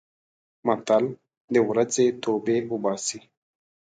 متل: 0.67 1.05
د 1.53 1.55
ورځې 1.69 2.05
توبې 2.23 2.57
اوباسي. 2.69 3.19